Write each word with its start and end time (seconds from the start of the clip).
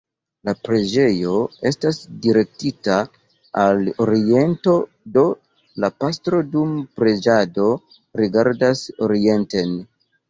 La 0.47 0.53
preĝejo 0.67 1.33
estas 1.71 1.99
direktita 2.23 2.95
al 3.65 3.83
oriento, 4.05 4.73
do 5.19 5.27
la 5.85 5.93
pastro 6.05 6.41
dum 6.57 6.75
preĝado 7.01 7.71
rigardas 8.23 8.87
orienten. 9.11 9.83